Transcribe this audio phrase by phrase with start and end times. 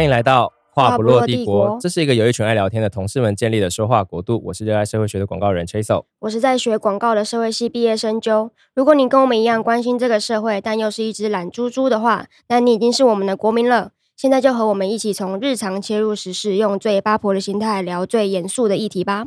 [0.00, 1.76] 欢迎来到话不落帝国。
[1.78, 4.40] 这是一个由一群爱聊天的同事们建立的说话国度。
[4.46, 8.48] 我是热爱社会学的广告人 Chasel，我是在学广告的社会系毕业生 Joe。
[8.74, 13.90] 如果你跟我们一样关心这个社会，但又是一只懒猪猪的话，那你已经是我们的国民了。
[14.16, 19.26] 现在就和我们一起从日常切入时事，用最八婆的心态聊最严肃的议题吧。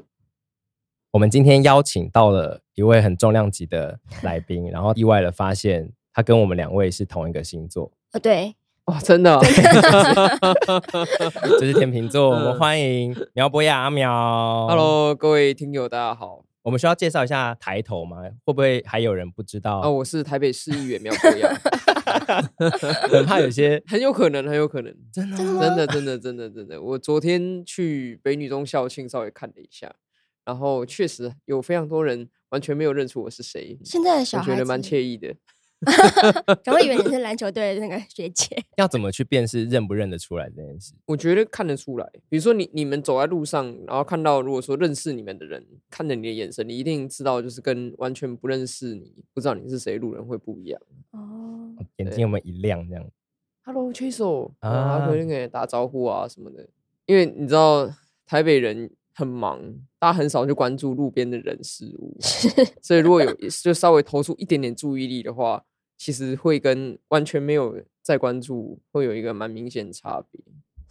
[1.11, 7.91] 我们今天邀请到了一位很重量级的来宾，然后意外的发现他跟我们两位是同一个星座。
[8.13, 8.55] 呃，对。
[8.85, 9.39] 哦，真的，
[11.57, 14.67] 这是天秤座，我们欢迎苗博雅阿苗。
[14.67, 16.43] Hello，各位听友，大家好。
[16.63, 18.17] 我们需要介绍一下抬头吗？
[18.45, 19.79] 会不会还有人不知道？
[19.79, 21.49] 啊，我是台北市议员苗博雅。
[23.09, 26.81] 很怕有些， 很有可能，很有可能，真的，真的，真的，真的，真的。
[26.81, 29.89] 我昨天去北女中校庆，稍微看了一下，
[30.43, 33.79] 然后确实有非常多人完全没有认出我是谁。
[33.85, 35.33] 现在的小觉得蛮惬意的。
[36.63, 38.55] 可能以为你是篮球队的那个学姐。
[38.77, 40.93] 要怎么去辨识认不认得出来这件事？
[41.05, 42.09] 我觉得看得出来。
[42.29, 50.81] 比如说你你们走在路上，然后看到如果说认识你们的人，看着你的眼神，你一定知道就是跟完全不认识你、不知道你是谁路人会不一样。
[51.11, 53.05] 哦，眼睛有没有一亮这样
[53.63, 56.67] ？Hello，Chasel 啊，可以跟你打招呼啊什么的。
[57.05, 57.89] 因为你知道
[58.25, 59.61] 台北人很忙，
[59.99, 62.17] 大家很少去关注路边的人事物，
[62.81, 65.63] 所以如果有就稍微投出一点点注意力的话。
[66.03, 70.41] 其实会跟完全没有在关注会有一个蛮明显的差别。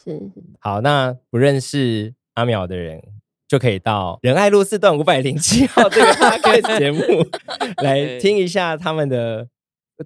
[0.03, 0.19] 是，
[0.59, 3.03] 好，那不认识阿苗的人
[3.47, 7.03] 就可以到仁爱路四段五百零七号这个 podcast 节目
[7.85, 9.47] 来听一下他们的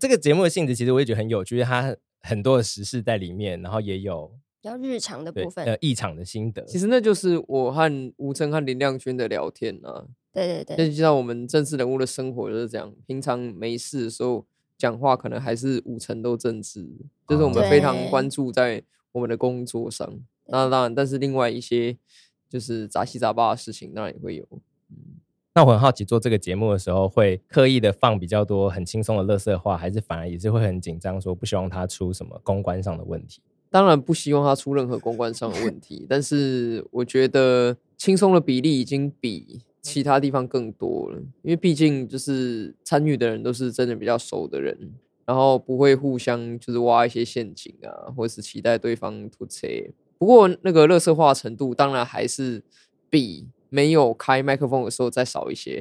[0.01, 0.75] 这个节目的性质。
[0.75, 6.65] 其实我也觉得很有趣，它很多的时事在里面，然后也有比较日常的部分，呃，异常的心得。
[6.65, 10.07] 其实那就是我和吴峥和林亮君的聊天啊。
[10.33, 14.45] 对对对，就知道我们政治人物的生活就是这样，平常没事的时候。
[14.79, 16.87] 讲话可能还是五成都政治，
[17.27, 18.83] 就是我们非常关注在
[19.13, 20.07] 我们的工作上。
[20.47, 21.97] 那当然，但是另外一些
[22.49, 24.47] 就是杂七杂八的事情，当然也会有。
[24.91, 25.17] 嗯，
[25.55, 33.41] 那我很好奇，做这个节目的时候，会刻意的放比较多很轻松的垃圾话，还是反而也是会很紧张，说不希望他出什么公关上的问题？
[33.71, 39.63] 当然不希望他出任何公关上的问题，但是我觉得轻松的比例已经比。
[39.87, 44.77] 其他地方更多了，因为毕竟就是参与的人都是真的比较熟的人，
[45.25, 49.67] 然后不会互相就是挖一些陷阱啊，或者是期待对方吐车。
[50.19, 52.63] 不过那个乐色化程度当然还是
[53.09, 55.81] 比没有开麦克风的时候再少一些。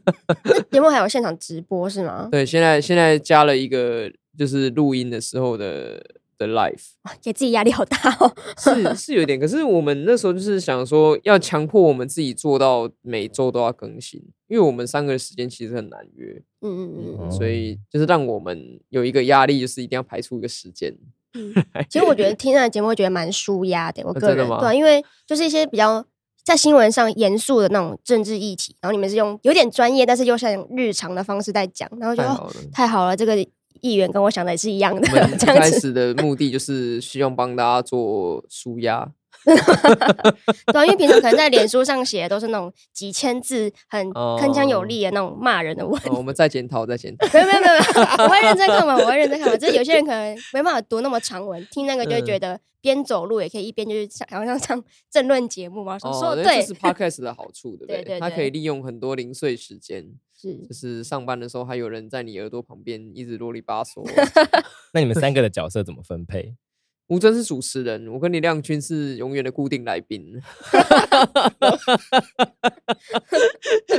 [0.70, 2.28] 节目还有现场直播是吗？
[2.30, 6.04] 对，现在现在加了一个就是录音的时候的。
[6.40, 14.18] 的 life 给自己压力好大哦，是是有点，可是我们那时候就是想说，要强迫我们自己做到每周都要更新，
[14.48, 20.96] 因为我们三个的时间其实很难约，嗯嗯嗯，所以就是让我们有一个压力，就是一定要排出一个时间。
[21.34, 21.52] 嗯，
[21.90, 26.02] 其实我觉得听那个节目，觉得蛮舒压的，我个人对，因为就是一些比较
[26.42, 33.46] 在新闻上严肃的那种政治议题，然后你们是用有点专业，但是又像日常的方式在讲，然后就太好了，太好了，这个。
[33.82, 35.08] 议员跟我想的也是一样的。
[35.08, 39.10] 我们 开始的目的就是希望帮大家做舒压。
[40.70, 45.98] 对，因为平常可能在脸书上写的都是那种几千字、很铿锵有力的那种骂人的文。
[46.04, 47.26] 哦，我们再检讨，再检讨。
[47.32, 49.58] 没有没有没有，我会认真看完，我会认真看完。
[49.58, 55.98] 就是有些人可能没办法读那么长文，听那个就会觉得边走路也可以一边就是好像上政论节目嘛。
[55.98, 57.96] 说说对，这是 Podcast 的好处，对不对？
[58.04, 60.06] 对对对，它可以利用很多零碎时间。
[60.40, 64.02] 是，就是上班的时候还有人在你耳朵旁边一直啰里吧嗦。
[64.94, 66.56] 那你们三个的角色怎么分配？
[67.08, 70.32] 吴尊是主持人，我跟李亮君是永远的固定来宾。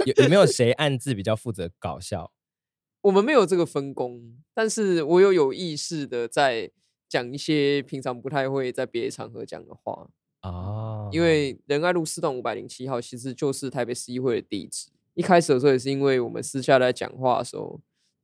[0.07, 2.31] 有有没有谁暗自比较负责搞笑？
[3.01, 6.71] 我们没有这个分工，但是我有有意识的在
[7.07, 10.07] 讲一些平常不太会在别的场合讲的话
[10.39, 10.49] 啊。
[10.49, 14.87] 哦、因为仁爱路四段五百零七号其实就是台北市议会的地址。
[15.13, 17.79] 一开始的时候也是因为我们私下来讲话的时候，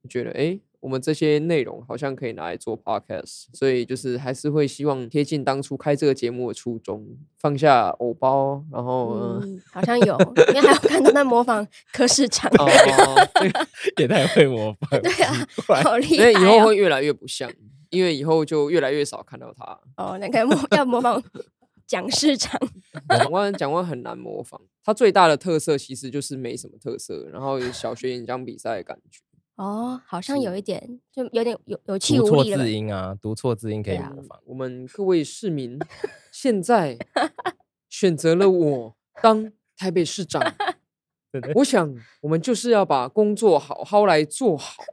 [0.08, 7.04] 觉得哎、欸，我们这些内容好像可以拿来做 podcast，所以就是还是会希望贴近当初开这个节目的初衷，
[7.36, 10.16] 放下偶包，然后、嗯、好像有，
[10.54, 12.66] 因为还有看到在模仿柯市长，哦，
[13.98, 15.46] 也太会模仿， 对啊，
[15.82, 17.50] 好厉害、哦，以后会越来越不像，
[17.90, 19.78] 因为以后就越来越少看到他。
[19.96, 21.22] 哦，那个模要模仿。
[21.88, 22.60] 蒋市长，
[23.08, 24.60] 蒋万蒋万很难模仿。
[24.84, 29.20] 他最大的特色其实就是没什么特色，然后有小学演讲比赛的感觉。
[29.56, 32.58] 哦，好像有一点，就有点有有气无力了。
[32.58, 34.38] 读错字音啊，读错字音可以模仿。
[34.38, 35.78] 啊、我们各位市民，
[36.30, 36.98] 现在
[37.88, 40.42] 选择了我当台北市长。
[41.56, 44.84] 我想，我们就是要把工作好好来做好。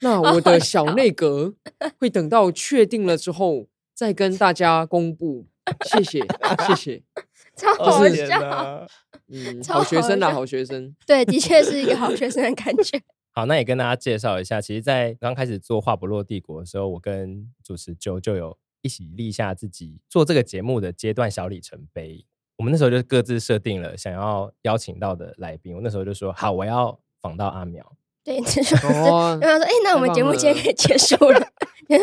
[0.00, 1.54] 那我的小内阁
[1.98, 3.68] 会等到确定了之后。
[3.94, 5.44] 再跟大家公布，
[5.86, 6.20] 谢谢
[6.66, 7.02] 谢谢，
[7.56, 8.86] 超好笑，
[9.28, 13.00] 嗯，好学生啊，好学生，对，的 确是一个好学生的感觉。
[13.34, 22.24] 好，那也跟大家介绍一下，其实，在刚开始做《话不落帝国》的时候，我跟主持就就有一起立下自己做这个节目的阶段小里程碑。
[22.56, 25.76] 我们那时候就各自设定了想要邀请到的来宾。
[25.76, 27.92] 我那时候就说：“好，我要访到阿苗。”
[28.24, 31.40] 对，就说：“哦，然后说，哎，那我们节目今天可以结束了。”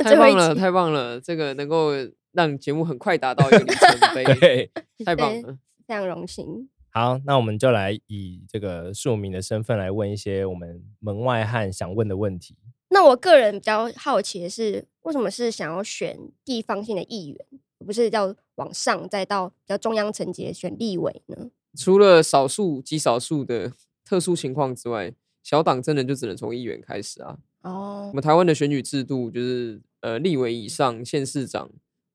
[0.04, 1.20] 太棒了，太棒了！
[1.20, 1.92] 这个能够
[2.36, 4.72] 让节目很快达到一个里程碑，对，
[5.06, 6.70] 太棒了，非常荣幸。
[6.90, 12.56] 好，那我们就来以这个庶民的身份来问一些我们门外汉想问的问题。
[12.90, 17.46] 那我个人比较好奇的是，为什么是想要选地方性的议员，
[17.80, 21.50] 而不是要往上再到比较中央层级选立委呢？
[21.78, 23.74] 除了少数极少数的
[24.06, 25.12] 特殊情况之外，
[25.44, 27.38] 小党真的就只能从议员开始啊。
[27.64, 31.70] 哦，我们台湾的选举制度就是，呃，立委以上县市长，呃，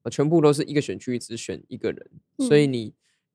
[0.09, 2.93] 全部都是一个选区只选一个人，嗯、所以你。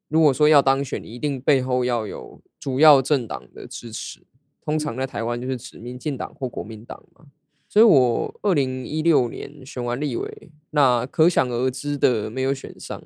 [0.08, 4.20] 如果说要当选，你一定背后要有主要政党的支持。
[4.64, 7.26] 通常在台湾就是指民进党或国民党嘛。
[7.68, 13.02] 所以我二零一六年选完立委，那可想而知的没有选上。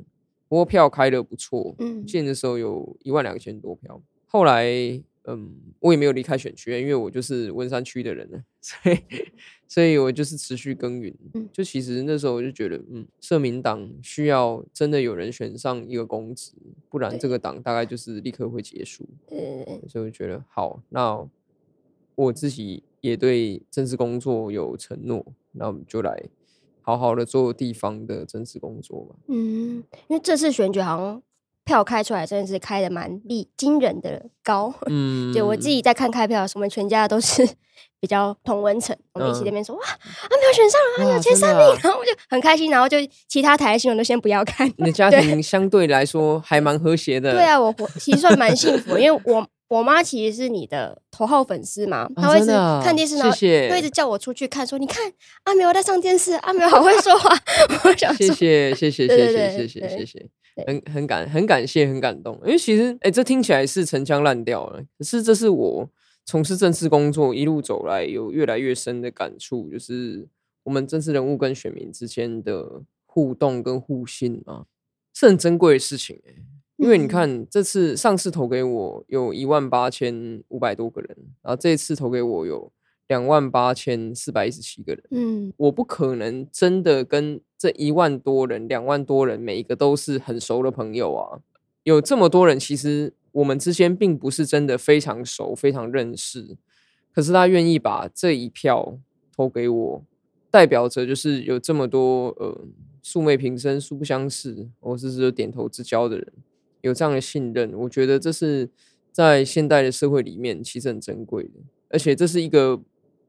[0.47, 4.03] 不过票开得不错，嗯，进的时候有一万两千多票。
[4.27, 5.03] 后来。
[5.25, 8.99] 嗯，我也没有离开选区，因为我就是文山区的人了， 所以，
[9.69, 11.15] 所以我就是持续耕耘。
[11.53, 16.53] 就其实那时候我就觉得，嗯，社民党需要真的有人选上一个公职，
[16.89, 19.07] 不然这个党大概就是立刻会结束。
[19.27, 21.29] 对，所以我觉得好，那
[22.15, 26.31] 我自己也对政治工作有承诺，那我们就来
[26.81, 29.17] 好好的做地方的政治工作吧。
[29.29, 31.23] 嗯，因为这次选举好像。
[31.65, 37.49] 票开出来真的是开的蛮厉惊人的高， 嗯，对我自己在看开票，我们全家都是
[38.01, 42.97] 比较同温层，我们一起那边说、嗯、哇，阿苗选上了，阿苗前三名， 然后我就很开心，然后就
[43.29, 44.67] 其他台的新闻都先不要看。
[44.79, 52.49] 你的家庭相对来说还蛮和谐的，对啊，我其实算蛮幸福，因为我我妈其实是你的头号粉丝嘛，她会一直
[52.83, 55.13] 看电视，然后会一直叫我出去看，说你看
[55.45, 57.31] 阿苗在上电视，阿苗好会说话，
[57.85, 60.05] 我想说谢谢谢谢谢谢谢谢谢。
[60.05, 60.31] 谢
[60.67, 65.89] 很很感很感谢很感动，因为其实哎、欸，这听起来是陈腔滥调了，可是这是我
[66.27, 70.27] 从事正式工作一路走来有越来越深的感触，就是
[70.65, 74.67] 我们正式人物跟选民之间的互动跟互信啊，
[75.15, 76.43] 是很珍贵的事情哎、欸。
[76.81, 82.73] 因为你看，这次上次投给我有一万八千五百多个人，然后这次投给我有。
[83.09, 91.41] 两万八千四百一十七个人，嗯，我不可能真的跟这一万多人、两万多人每一个都是很熟的朋友啊。
[91.83, 96.57] 有这么多人，其实我们之间并不是真的非常熟、非常认识。
[97.13, 98.97] 可是他愿意把这一票
[99.37, 100.05] 投给我，
[100.49, 102.65] 代表着就是有这么多呃
[103.03, 106.33] 素昧平生、素不相识，或者是点头之交的人，
[106.83, 107.73] 有这样的信任。
[107.75, 108.69] 我觉得这是
[109.13, 112.81] 在现代的社会里面其实很珍贵的，而且这是一个。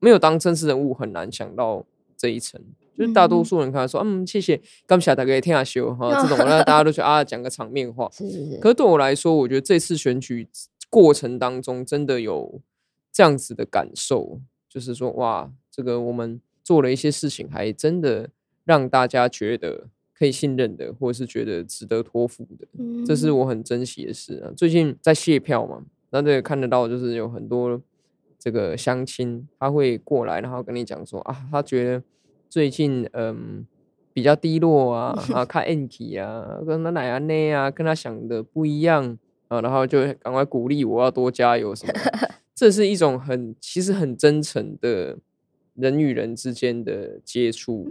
[0.04, 1.86] 没有当真实人物很难想到
[2.18, 2.60] 这一层，
[2.98, 8.10] 就是大多数人看说，嗯，谢谢，刚下大家听下修哈，这种那大家都觉得啊，讲个场面话。
[8.12, 8.58] 是是是。
[8.58, 10.48] 可是对我来说，我觉得这次选举
[10.90, 12.60] 过程当中真的有
[13.12, 18.32] 这样子的感受，就是说，哇，这个我们做了一些事情，还真的
[18.66, 19.86] 让大家觉得
[20.22, 22.68] 可以信任的，或者是觉得值得托付的，
[23.04, 24.54] 这是我很珍惜的事啊。
[24.56, 27.82] 最近在谢票嘛，那这个看得到，就是有很多。
[28.44, 32.04] 这个相亲他会过来，然后跟你讲说啊，他觉得
[32.50, 33.64] 最近嗯
[34.14, 39.16] 比较低落啊啊， 看 NT 啊，跟他奶奶内啊，跟他想的不一样
[39.48, 41.94] 啊，然后就赶快鼓励我要多加油什么。
[42.56, 45.20] 这是一种很其实很真诚的
[45.76, 47.88] 人与人之间的接触，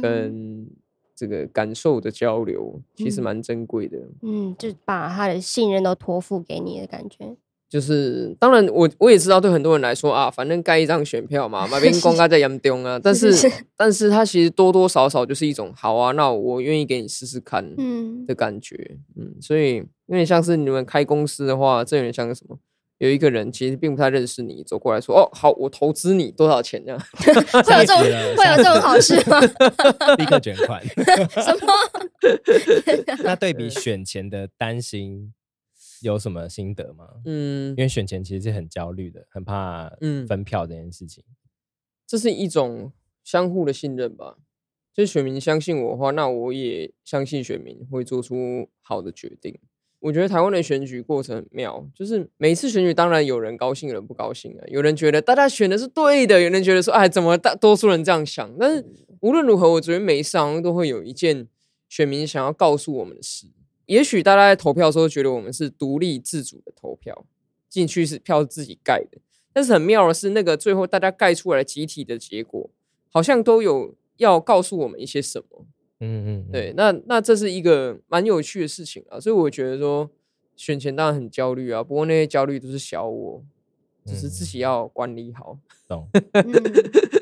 [0.00, 0.64] 跟
[1.18, 3.98] 这个感受的交流，其实蛮珍贵的。
[4.22, 7.34] 嗯，就把他的信任都托付给你的感觉。
[7.68, 12.98] 就是，当然我我也知道，对很多人来说啊，反正盖一张选票嘛，马边公 盖在严中啊。
[13.02, 13.30] 但是，
[13.76, 22.56] 但是他其实多多少少就是一种好啊，那我愿意给你试试看，嗯的感觉，嗯，所以有点像是你们开公司的话，这有点像个什么？
[22.98, 27.00] 有一个人其实并不太认识你，走过来说，哦，好，我投资你多少钱这样？
[27.64, 28.02] 会有这种
[28.36, 29.40] 会有这种好事吗？
[30.18, 30.84] 立刻卷款？
[30.86, 31.72] 什么？
[33.24, 35.32] 那对比选前的担心。
[36.00, 37.08] 有什么心得吗？
[37.24, 41.24] 嗯，因为选前其实是很焦虑的，很怕嗯分票这件事情。
[41.26, 41.34] 嗯，
[42.06, 42.92] 这是一种
[43.24, 44.36] 相互的信任吧。
[44.94, 49.58] 就是选民相信我的话，那我也相信选民会做出好的决定。
[50.00, 54.64] 我觉得台湾的选举过程很妙，就是每次选举，当然有人高兴，有人不高兴啊。
[54.68, 58.54] 有人觉得大家选的是对的，有人觉得说，哎，怎么大多数人这样想？
[58.58, 58.84] 但是
[59.20, 61.48] 无论如何，我觉得每一场都会有一件
[61.88, 63.46] 选民想要告诉我们的事。
[63.86, 67.24] 也许大家在投票的时候觉得我们是独立自主的投票，
[67.68, 69.18] 进去是票是自己盖的，
[69.52, 72.70] 但是很妙的是，那个最后大家盖出来的集体的结果，
[73.10, 75.66] 好像都有要告诉我们一些什么。
[76.00, 80.10] 嗯嗯，对，那那这是一个蛮有趣的事情啊，所以我觉得说
[80.56, 83.44] 选前当然很焦虑啊，不过那些焦虑都是小我，
[84.04, 85.58] 只是自己要管理好。
[85.88, 86.08] 懂。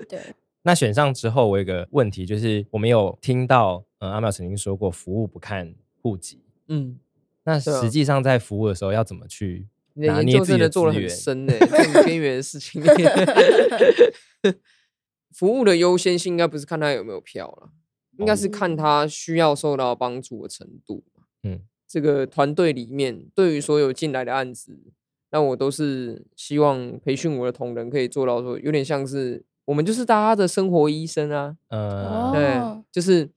[0.08, 0.20] 对。
[0.62, 6.40] 那选上之后，我有个问题，就是我没有听到，嗯，阿妙曾经说过，服务不看户籍。
[6.66, 6.98] 嗯，
[7.44, 11.08] 那实际上在服务的时候要怎么去拿捏自己的资源？
[11.08, 11.54] 深呢，
[12.04, 12.82] 边缘的事情。
[15.32, 17.70] 服务的优先性应该不是看他有没有票了，
[18.18, 21.02] 应该是看他需要受到帮助的程度。
[21.42, 24.78] 嗯，这个团队里面对于所有进来的案子，
[25.30, 31.56] 那我都是希望培训我的同仁可以做到说，有点像是我们就是大家的生活医生啊。
[31.68, 33.30] 嗯，对，就是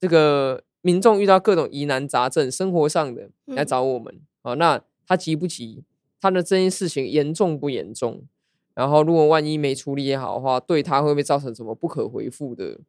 [0.00, 0.62] 这个。
[0.84, 5.84] 民众遇到各种疑难杂症，生活上的来找我们啊、嗯，那他急不急？
[6.20, 8.26] 他的这件事情严重不严重？
[8.74, 12.80] 然后如果万一没处理也好的话，对他会不会造成什么不可回复的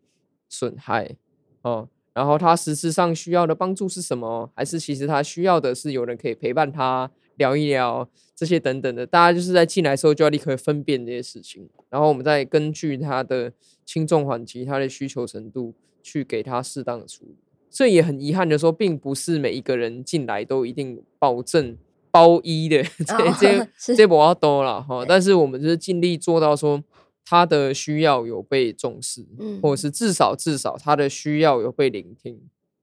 [0.54, 1.16] 损害？
[1.64, 4.52] 哦，然后他实质上需要的帮助是什么？
[4.56, 9.08] 还是其实他需要的是有人可以陪伴他聊一聊这些等等的？
[9.08, 13.52] 大家就是在进来的时候就要立刻分辨这些事情，然后我们再根据他的
[13.84, 17.36] 轻重缓急、他的需求程度去给他适当的处理。
[17.72, 21.76] 所以也很遗憾的说，并不是每一个人进来都一定保证
[22.12, 22.84] 包医的，
[23.40, 25.04] 这这这我要多了哈。
[25.08, 26.84] 但是我们就是尽力做到说，
[27.26, 32.40] 他的需要有被重视，嗯，或者是至少至少他的需要有被聆听，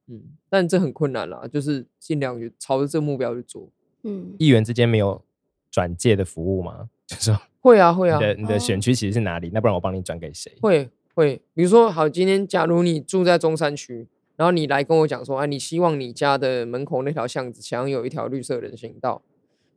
[0.06, 0.22] 嗯。
[0.48, 3.68] 但这很困难啦，就是尽量去朝着这个目标去做。
[4.02, 5.22] 嗯，议员之间没有
[5.70, 6.88] 转介的服务吗？
[7.06, 8.18] 就是会啊会啊。
[8.18, 9.48] 你的你的选区其实是哪里？
[9.48, 10.52] 哦、那不然我帮你转给谁？
[10.60, 14.06] 会会，比如说好，今天假如你住在中山区。
[14.36, 19.20] 然后你来跟我讲说，哎，你希望你家的门口那条巷子想要有一条绿色人行道，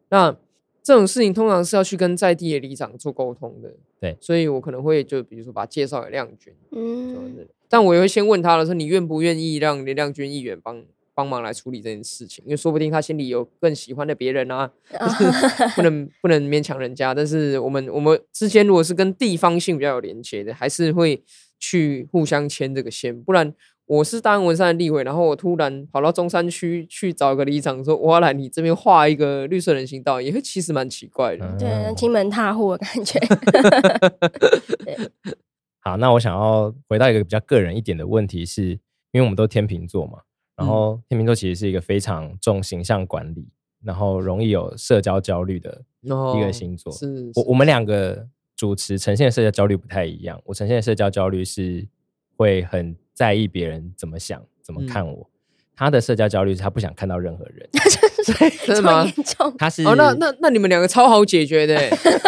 [0.07, 0.33] 那
[0.83, 3.73] 这种事情通常是要去跟在地的里长做沟通的。
[4.01, 12.43] 对，所以我可能会就比如说把介绍给亮君，嗯，但我也会先问他了说，你愿不愿意让亮君议员帮帮忙来处理这件事情？
[12.45, 15.23] 因为说不定他心里有更喜欢的别人啊，就是
[15.75, 17.13] 不能不能勉强人家。
[17.13, 21.23] 但是我们我们之间如果是跟地方性比较有连结的，还是会
[21.57, 23.55] 去互相牵这个线，不然。
[23.85, 33.19] 我是大安文山的立委，然后我突然跑到中山区去找一个里长，说我要来你这边画一个绿色人行道，也会其实蛮奇怪的，对，亲门踏户的感觉。
[35.81, 38.69] 好，那我想要回到一个比较个人一点的问题是，是
[39.11, 40.19] 因为我们都天秤座嘛，
[40.55, 43.49] 然后天秤座其实是一个非常重形象管理，
[43.83, 46.89] 然后容易有社交焦虑的一个星座。
[46.89, 48.25] 哦、是，是，我我们两个
[48.55, 51.85] 主持呈现的社交焦虑不太一样，我呈现的社交焦虑是
[52.37, 52.95] 会很。
[53.13, 55.25] 在意别人怎么想、怎么看我，嗯、
[55.75, 57.69] 他的社交焦虑是他不想看到任何人，
[58.65, 59.05] 真的吗？
[59.57, 61.79] 他是哦，那那那你们两个超好解决的，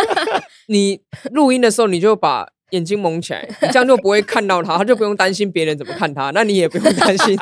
[0.68, 1.02] 你
[1.32, 7.38] 录音的时候你就把眼睛蒙起来，你这样就不会看到他，他就不用担心别人怎么看他，那你也不用担心，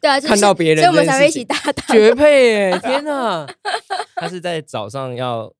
[0.00, 2.78] 对啊，看到别人，所以我们才会一起搭档，绝配耶！
[2.82, 3.46] 天哪，
[4.16, 5.52] 他是在早上要。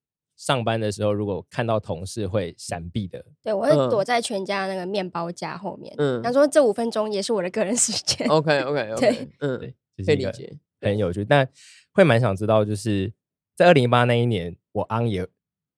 [0.43, 5.95] 上班的时候，如果看到同事会闪避的，对，我会躲在全家那个面包架后面。
[5.99, 8.27] 嗯，他说这五分钟也是我的个人时间。
[8.27, 11.25] Okay, okay, 对，嗯，对，可以理解，很有趣。
[11.25, 11.49] 但
[11.93, 13.13] 会蛮想知道，就是
[13.55, 15.25] 在二零一八那一年，我昂也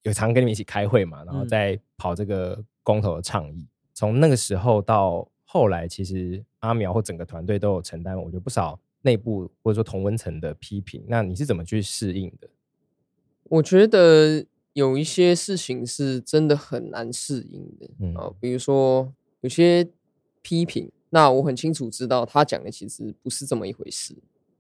[0.01, 3.69] 有常跟你们一起开会嘛，然后在跑这个公投的倡议。
[3.93, 11.05] 从、嗯、那个时候到后来，其实阿苗或整个团队都有承担，我觉得不少内部或者说同温层的批评。
[11.07, 12.49] 那你是怎么去适应的？
[13.43, 14.47] 我觉得。
[14.75, 19.89] 有一些事情是真的很难适应的，嗯，啊，比如说有些
[20.43, 24.15] 批评，那我很清楚知道他讲的其实不是这么一回事，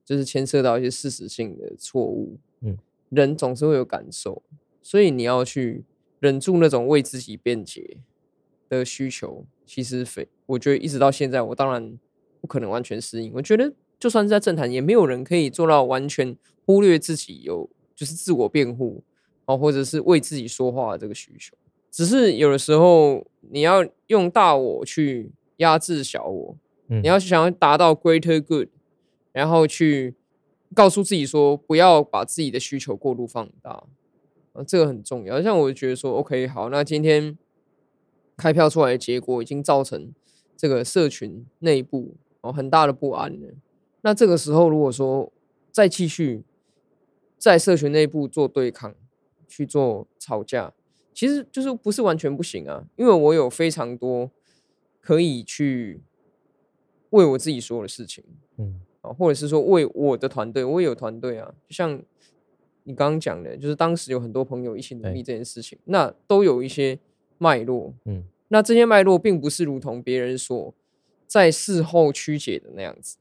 [0.04, 2.78] 就是牵涉到一些事实性的错误，嗯，
[3.10, 4.40] 人总是会有感受，
[4.80, 5.84] 所以你要去
[6.20, 7.96] 忍住那种为自己辩解
[8.68, 11.98] 的需求，其实非，我觉得一直到现在，我当然
[12.40, 19.02] 不可能完全适应，我觉得就算是在政坛，也没有人可以做到完全忽略自己有就是自我辩护。
[19.46, 21.54] 哦，或者是为自己说话的这个需求，
[21.90, 26.56] 只是有的时候你要用大我去压制小我，
[26.88, 28.68] 嗯，你要想要达到 greater good，
[29.32, 30.14] 然后去
[30.72, 33.84] 告诉自己说不要把自己的需求过度放大，
[34.54, 35.42] 啊，这个很重要。
[35.42, 37.36] 像我觉得说，OK，好，那今天
[38.36, 40.12] 开票出来的结果已经造成
[40.56, 43.48] 这个社群内部哦很大的不安了，
[44.00, 45.30] 那这个时候如果说
[45.70, 46.42] 再继续
[47.36, 48.94] 在社群内部做对抗。
[49.46, 50.72] 去做吵架，
[51.12, 54.30] 其实就是不是完全不行啊，因为我有非常多
[55.00, 56.02] 可以去
[57.10, 58.24] 为我自己所有的事情，
[58.58, 58.80] 嗯。
[59.04, 62.02] 啊，或者是说为我的团队，我也有团队啊，就像
[62.84, 66.98] 你刚刚讲的，就是当时有很多朋友一起努力这件事情，那都有一些
[67.36, 70.72] 脉络，嗯，那这些脉络并不是如同别人所
[71.26, 73.18] 在事后曲解的那样子，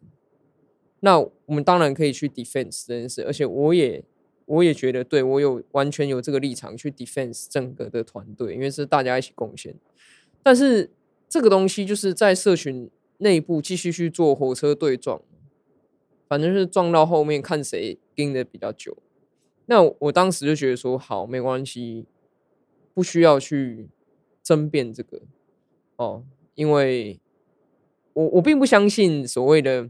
[1.01, 4.01] 那我们当然可以去 defense 这件事，而且我也
[4.45, 9.75] 我也觉得，对我有完全有这个立场去 defense 整个的团队，因为是大家一起贡献，
[10.41, 10.91] 但是
[11.27, 12.89] 这个东西就是在社群。
[13.19, 15.21] 内部继续去做火车对撞，
[16.27, 18.97] 反正是撞到后面看谁盯的比较久。
[19.67, 22.05] 那我当时就觉得说，好，没关系，
[22.93, 23.87] 不需要去
[24.41, 25.21] 争辩这个
[25.95, 27.21] 哦，因为
[28.11, 29.89] 我我并不相信所谓的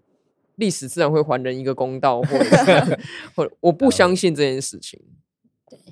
[0.56, 2.98] 历史自然会还人一个公道， 或者
[3.36, 5.00] 或我不相信这件事情。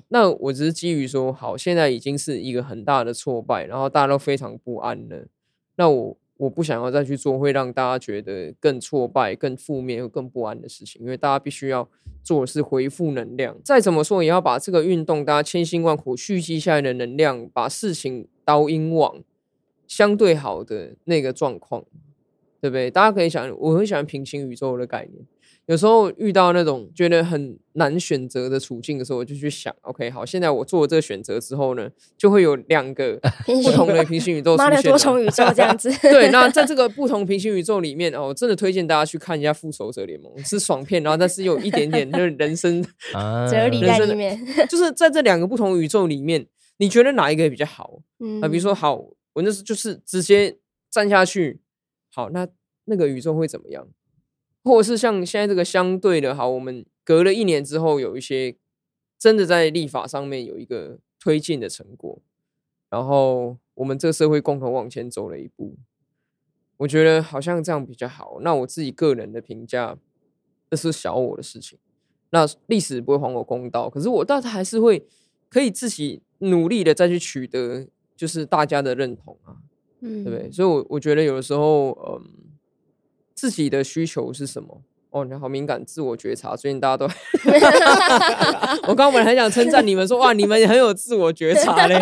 [0.08, 5.26] 那我只是基于说，好，现在已经是一个很大的挫败，然后大家都非常不安了。
[5.76, 6.16] 那我。
[6.38, 11.88] 我不想要再去做会让大家觉得更挫败、更负面、更不安的事情，因为大家必须要
[12.24, 13.56] 做的是回复能量。
[13.62, 19.22] 再怎么说，也要把这个运动大家千辛万苦蓄积下来的能量，把事情导引往
[19.86, 21.84] 相对好的那个状况，
[22.62, 22.88] 对不对？
[22.88, 25.26] 大家可以想，我很喜欢平行宇宙的概念。
[25.66, 35.90] 有时候遇到那种觉得很难选择的处境的时候，我就去想，OK，好，现在我做了这个选择之后呢，就会有两个不同的平行宇宙出现，多重宇宙这样子。
[36.02, 42.84] 对，那在这个不同平行宇宙里面，哦，我真的推荐大家去看一下《复仇者联盟》，是爽片，然后但是有一点点就是人生
[43.50, 44.38] 哲理在里面。
[44.68, 46.44] 就是在这两个不同宇宙里面，
[46.78, 48.00] 你觉得哪一个比较好？
[48.18, 48.96] 嗯，啊，比如说，好，
[49.34, 50.56] 我那是就是直接
[50.90, 51.60] 站下去，
[52.14, 52.46] 好，那
[52.84, 53.88] 那个宇宙会怎么样？
[54.62, 58.56] 或者是像现在这个相对的，好，我们隔了一年之后，有一些
[59.18, 62.20] 真的在立法上面有一个推进的成果，
[62.90, 65.76] 然后我们这个社会共同往前走了一步，
[66.76, 68.38] 我觉得好像这样比较好。
[68.42, 69.96] 那我自己个人的评价，
[70.70, 71.78] 这是小我的事情，
[72.30, 75.06] 那历史不会还我公道，可是我倒是还是会
[75.48, 79.56] 可以自己努力的再去取得，就是大家的认同啊，
[80.02, 80.52] 嗯，对不对？
[80.52, 82.22] 所以我，我我觉得有的时候，嗯。
[83.34, 84.82] 自己的需求是什么？
[85.10, 86.54] 哦，你好敏感，自我觉察。
[86.54, 87.06] 最近大家都，
[88.86, 91.98] 我刚刚本来很想称赞你们说， 哇，你们也很有自我觉察嘞。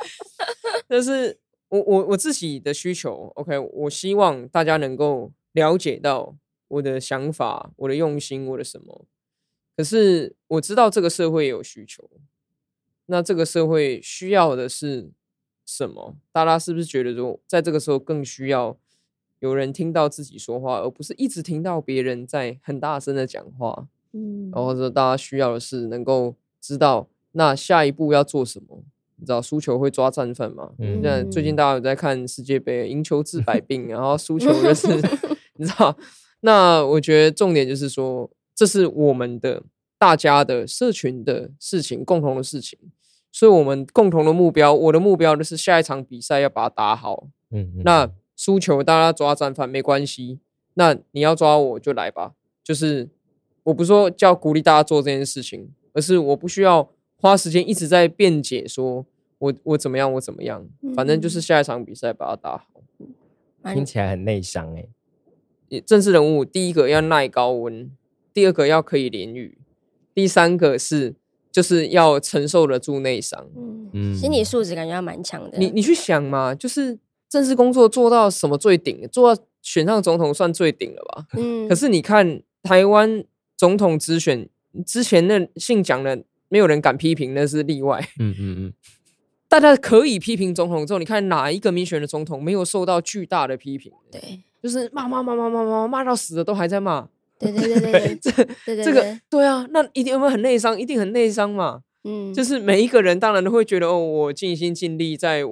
[0.88, 1.36] 但是
[1.68, 6.34] 我我我自己的需求，OK，我希望大家能够了解到
[6.68, 9.04] 我的想法、我的用心、我的什么。
[9.76, 12.08] 可是我知道这个社会有需求，
[13.06, 15.10] 那这个社会需要的是
[15.66, 16.16] 什么？
[16.32, 18.76] 大家是不是觉得说，在这个时候更需要？
[19.40, 23.88] 有人听到自己说话，而不是一直听到别人在很大声的讲话。
[24.12, 28.82] 嗯，然后说大家需要的是能够知道那下一步要做什么。
[29.16, 30.70] 你知道输球会抓战犯吗？
[30.78, 34.88] 嗯，现在最近大家有在看世界杯，赢球治百病，然后输球就是
[35.56, 35.94] 你知道。
[36.40, 39.62] 那我觉得重点就是说，这是我们的
[39.98, 42.78] 大家的社群的事情，共同的事情，
[43.34, 47.26] 所以我们共同的目标，我的目标就是下一场比赛要把它打好。
[47.50, 48.10] 嗯，嗯，那。
[48.36, 50.40] 输球，大家抓战犯没关系。
[50.74, 52.32] 那你要抓我就来吧。
[52.64, 53.08] 就是
[53.62, 59.06] 我不是说叫鼓励大家做这件事情，而是我不需要花时间一直在辩解，说
[59.38, 60.66] 我我怎么样，我怎么样。
[60.96, 62.66] 反正就是下一场比赛把它打好。
[63.72, 64.88] 听起来很内伤哎。
[65.86, 67.88] 政治人物第一个要耐高温，
[68.32, 69.56] 第二个要可以淋雨，
[70.12, 71.14] 第三个是
[71.54, 73.46] 就是要承受得住内伤。
[73.94, 75.56] 嗯，心理素质感觉要蛮强的。
[75.56, 76.98] 你你去想嘛，就是。
[77.26, 79.08] 正式工作做到什么最顶？
[79.10, 81.26] 做到选上总统算最顶了吧？
[81.36, 81.68] 嗯。
[81.68, 83.24] 可是你看台湾
[83.56, 84.48] 总统直选
[84.86, 87.98] 之前那姓蒋的，没有人敢批评，那是例外。
[88.20, 88.72] 嗯嗯嗯。
[89.48, 93.90] 大家可以批评总统之后，你看哪一个民选的总统没有受到巨大的批评？
[94.12, 94.20] 对，
[94.62, 97.08] 就是骂骂骂骂骂骂骂到死了都还在骂。
[97.52, 100.78] 对对对对，这这个对啊，那一定有没有很内伤？
[100.78, 101.80] 一定很内伤嘛。
[102.04, 105.42] 嗯，就是每一个人当然都会觉得哦，我尽心尽力在。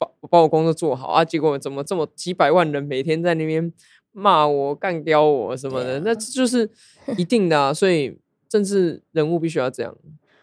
[0.00, 1.24] 把把我工作做好啊！
[1.24, 3.72] 结果怎么这么几百万人每天在那边
[4.12, 5.94] 骂我、干掉我什么的？
[5.94, 6.70] 啊、那就是
[7.16, 7.74] 一定的啊！
[7.74, 8.16] 所以
[8.48, 9.96] 政治人物必须要这样。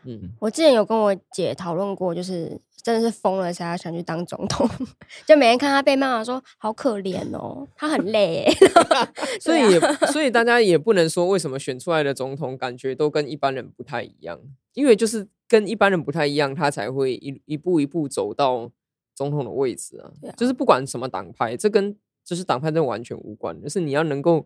[0.06, 4.70] 嗯，我之前有跟我姐讨论过，就是真的是疯了才要想去当总统，
[5.28, 8.48] 就每天看他被骂说好可怜哦，他很累。
[9.42, 9.80] 所以也
[10.12, 14.40] 所以大家也不能说为什么选出来的总统感觉都跟一般人不太一样，
[14.74, 18.72] 因为就是跟一般人不太一样，他才会一一步一步走到。
[19.18, 23.58] 总统的位置啊，啊就是不管什么党派，这跟就是党派真完全无关。
[23.62, 24.46] 就是你要能够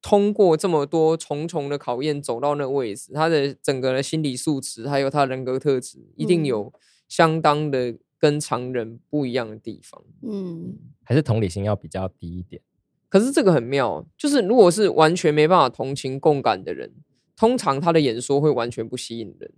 [0.00, 6.72] 通过这么多重重的考验走到那个位置，他的整个的心理素质还有他人格特质，一定有
[7.08, 10.02] 相当的跟常人不一样的地方。
[10.22, 12.62] 嗯，还是同理心要比较低一点。
[13.08, 16.92] 可是这个很妙，就是如果是完全没办法同情共感的人，
[17.34, 19.50] 通常他的演说会完全不吸引人，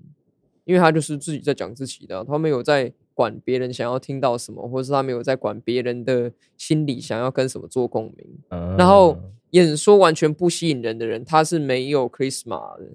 [0.65, 8.27] 因为他就是自己在讲自己的，他没有在管别人想要听到什么，或者是他没有在管别人的心理想要跟什么做共鸣。
[8.49, 9.15] 嗯、然后
[9.51, 12.87] 演说完全不吸引人的人，他是没有 charisma 的。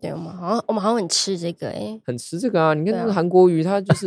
[0.00, 2.74] 对，我们好像我们好像很吃这个哎、欸，很吃这个啊！
[2.74, 4.06] 你看那个韩国瑜，他就 是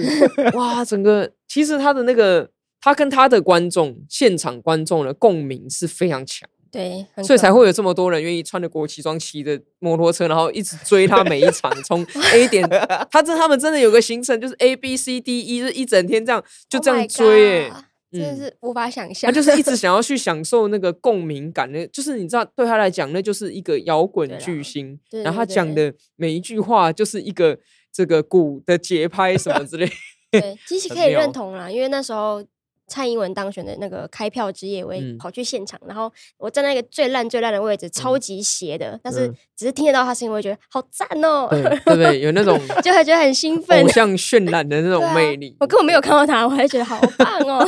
[0.53, 12.67] 哇，整个其实他的那个他跟他的观众现场观众的共鸣是非常强，对，所以才会有这么多人愿意穿着国旗装骑着摩托车，然后一直追他每一场，从 A 点，
[13.09, 17.69] 他这他们真的有个行程，就是 A B C D E，就是一整天这样就这样追哎、欸。
[17.69, 17.77] Oh
[18.11, 24.97] 真的是无法想象、嗯，他就是一直 想要去享受那个共鸣感，那就是你知道，对他来讲，那就是一个摇滚巨星。
[25.23, 27.57] 然后他讲的每一句话，就是一个
[27.91, 29.89] 这个鼓的节拍什么之类。
[30.31, 32.41] 对， 其实可以认同啦，因为那时候。
[32.88, 42.19] 蔡英文当选的那个开票之夜，我也跑去现场，嗯、然后我站在一个最烂最烂的位置，超级斜的，嗯、但是只是听得到他声音，我会觉得好赞哦、喔，对不对？
[42.21, 45.62] 有那种 就会觉得很兴奋，偶像渲染的那种魅力、啊。
[45.62, 47.67] 我根本没有看到他，我还觉得好棒哦、喔。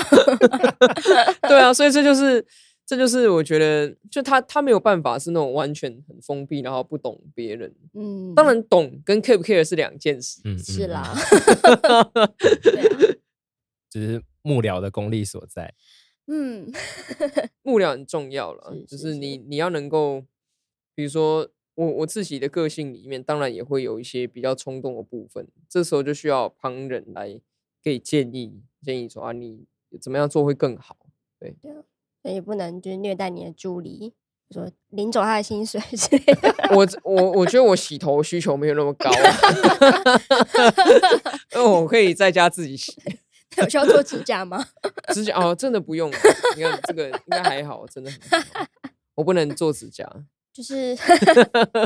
[1.48, 2.46] 对啊，所以这就是
[2.86, 7.74] 这就是我觉得，就他他没有办法是那种完全很封闭，然后不懂别人。
[7.96, 10.40] 嗯，当然懂跟 care 不 care 是两件事。
[10.46, 11.14] 嗯，是啦。
[13.90, 15.74] 只是幕僚的功力所在，
[16.28, 16.72] 嗯，
[17.64, 20.24] 幕僚很重要了，就是你你要能够，
[20.96, 27.42] 比如说我我自己的个性里面，当然也会有一些比较冲动的部分，这时候就需要旁人来
[27.84, 29.66] 给建议，建议说啊，你
[30.02, 30.96] 怎么样做会更好，
[31.40, 31.74] 对，对，
[32.24, 34.14] 所以不能就是虐待你的助理，
[34.52, 36.56] 说领走他的薪水之类的。
[36.76, 39.12] 我我我觉得我洗头需求没有那么高，
[41.56, 42.96] 因为我可以在家自己洗。
[43.58, 44.66] 有需要做指甲吗？
[45.14, 46.10] 指甲哦，真的不用。
[46.56, 48.66] 你看这个应该还好，真的很好。
[49.16, 50.08] 我不能做指甲，
[50.54, 50.96] 就是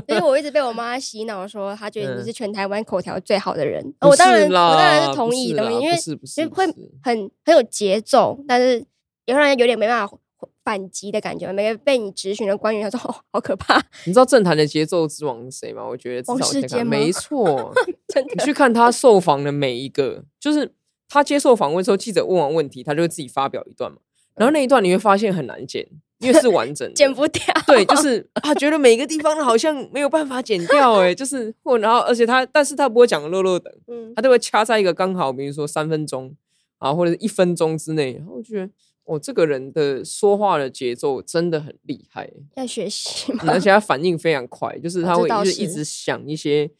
[0.07, 3.81] 因为我一直被我妈洗脑说，她觉得你是全台湾口条最好的人。
[4.01, 5.95] 我当然，我当然是同意的，因为
[6.37, 6.65] 因为会
[7.01, 8.79] 很很有节奏，但是
[9.25, 10.17] 也会让人有点没办法
[10.63, 11.51] 反击的感觉。
[11.53, 13.81] 每个被你质询的官员，他说哦，好可怕。
[14.05, 15.85] 你知道政坛的节奏之王是谁吗？
[15.87, 17.73] 我觉得王世坚，没错。
[18.35, 20.73] 你去看他受访的每一个，就是。
[21.11, 23.97] 他接受访问之后，记者问完问题，他就会自己发表一段嘛。
[24.35, 25.85] 然后那一段你会发现很难剪，
[26.19, 27.43] 因为是完整的， 剪不掉。
[27.67, 36.33] 对，就是啊，觉得每个地方好像没有办法剪掉哎， 就是或然后而且他，但是他不会讲落落等，嗯，他都会掐在一个刚好，比如说三分钟
[36.77, 38.13] 啊，或者是一分钟之内。
[38.13, 38.69] 然后我觉得，
[39.03, 43.49] 我、哦、这个人的说话的节奏真的很厉害，要学习嘛、嗯。
[43.49, 46.71] 而且他反应非常快，就是他会就是一直想一些。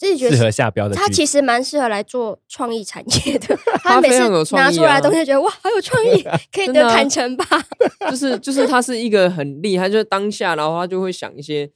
[0.00, 3.54] 自己觉得适合下标的，他其实蛮适合来做创意产业的。
[3.84, 7.44] 他每次拿出来的东西，觉得哇，好有创意， 可以得坦诚吧？
[8.10, 11.70] 就是就是，他是一个很厉害，就是当下，然后他就会想一些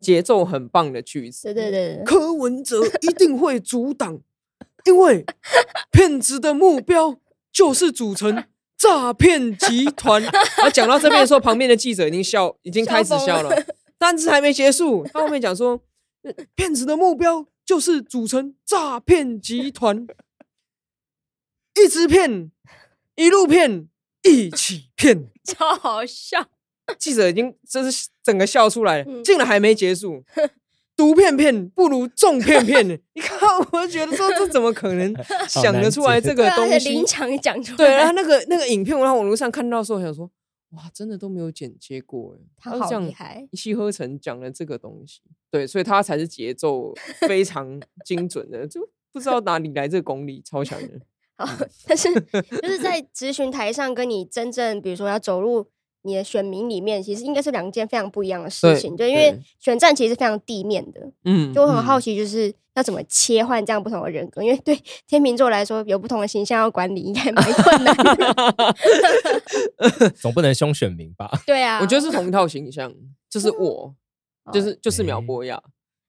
[0.00, 1.54] 节奏很棒的句子。
[1.54, 4.18] 对对对，柯文哲一定会阻挡，
[4.86, 5.24] 因为
[5.92, 7.14] 骗子的目标
[7.52, 8.42] 就是组成
[8.76, 10.20] 诈骗集团。
[10.56, 13.56] 他讲到这边的时候，旁边的记者已经笑，已经开始笑了，
[13.96, 15.06] 但是还没结束。
[15.12, 15.80] 他后面讲说。
[16.54, 20.06] 骗子的目标就是组成诈骗集团，
[21.82, 22.50] 一直骗，
[23.16, 23.88] 一路骗，
[24.22, 26.46] 一起骗， 超好笑。
[26.98, 30.22] 记者已经真是整个笑出来了，竟然还没结束。
[30.96, 33.38] 独骗骗不如众骗骗，你看，
[33.72, 35.12] 我觉得说这怎么可能
[35.48, 36.90] 想得出来这个东西？
[36.90, 40.30] 临场讲出来，对，然后那个那个影片，我在网络上看到的时候，想说。
[40.76, 46.92] 哇，真的都没有剪接过哎，他好厉害，一气呵成讲了这个东西，对，所以他才是节奏
[47.26, 51.00] 非常精准的，就不知道哪里来这个功力，超强的。
[51.36, 51.46] 好，
[51.86, 55.68] 但是就是在咨询台上跟你真正，比如说要走入。
[56.04, 68.74] 你的选民里面，其实应该是两件非常不一样的事情，对，就因为选战其实是非常地面的，嗯，就我很好奇，就是要怎么切换这样不同的人格，嗯、因为对 天秤座来说，有不同的形象要管理，应该蛮困难的，
[70.20, 71.30] 总不能凶选民吧？
[71.46, 72.92] 对啊，我觉得是同一套形象，
[73.30, 73.94] 就是我，
[74.44, 75.60] 嗯、就是就是苗博雅，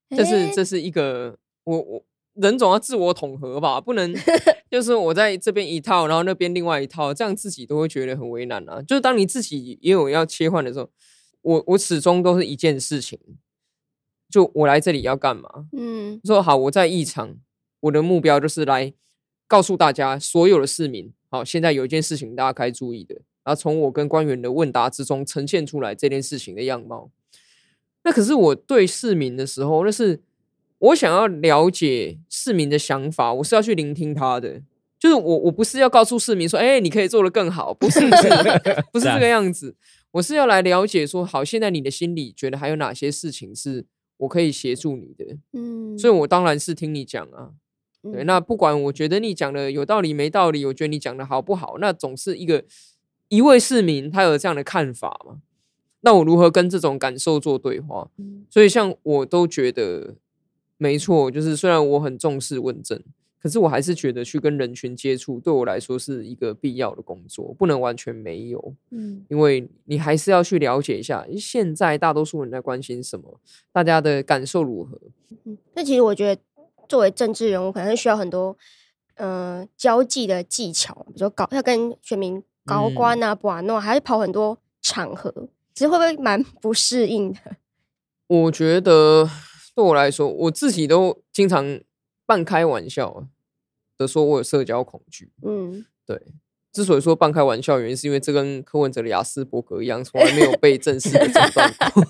[0.10, 2.04] 这、欸、是这是一个我我。
[2.36, 4.14] 人总要自我统合吧， 不能
[4.70, 8.82] 就是我在这边一套，然后那边另外一套，这样自己都会觉得很为难啊。
[8.82, 10.90] 就是当你自己也有要切换的时候，
[11.42, 13.18] 我我始终都是一件事情，
[14.30, 15.68] 就我来这里要干嘛？
[15.72, 17.38] 嗯，说好我在异常，
[17.80, 18.94] 我的目标就是来
[19.48, 27.10] 告诉大家所有的市民，好，现在有一件事情大家该注意的，然后从我跟官员的问答之中呈现出来这件事情的样貌。
[28.04, 30.22] 那可是我对市民的时候，那是。
[30.80, 34.62] 我想要了解市民的想法，我是要去聆听他的，
[35.00, 38.30] 就是我我不是要告诉市民说，哎、欸，你可以做得更好，不是不是
[38.92, 39.76] 不是这个样子。
[40.12, 43.86] 我是要来了解说，好，现在你的心里觉得还有哪些事情是
[44.18, 45.38] 我可以协助你的？
[45.54, 47.52] 嗯，所以我当然是听你讲啊。
[48.02, 52.64] 对，那不管我觉得你讲的有道理没道理，我觉得你讲的好不好，那总是一个
[53.30, 55.38] 一位市民他有这样的看法嘛。
[56.02, 58.08] 那我如何跟这种感受做对话？
[58.50, 60.16] 所以像我都觉得
[60.78, 63.02] 没错，就是虽然我很重视问政，
[63.42, 68.74] 可是我还是觉得去跟人群接触对我来说是一个必要的工作，不能完全没有。
[68.92, 73.40] 嗯，因为你还是要去了解一下现在大多数人在关心什么，
[73.72, 75.00] 大家的感受如何。
[75.46, 76.42] 嗯，那其实我觉得。
[76.88, 78.56] 作为政治人物，可能需要很多
[79.16, 85.34] 呃交际的技巧，比如说搞要跟选民高官啊、不啊，那还是跑很多场合，
[85.74, 87.40] 其实会不会蛮不适应的？
[88.30, 89.28] 我觉得
[89.76, 91.82] 对我来说，我自己都经常
[92.26, 93.28] 半开玩笑
[93.98, 95.32] 的说，我有社交恐惧。
[95.44, 96.22] 嗯，对。
[96.72, 102.04] 之所以说半开玩笑，原因是因为这跟柯文哲的雅斯伯格一样，从来没有被正式的诊断过。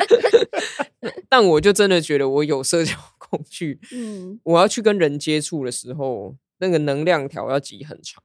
[1.28, 3.78] 但我就真的觉得我有社交恐惧。
[3.92, 8.22] 嗯，我要去跟人接触的时候，那个能量条要挤很长。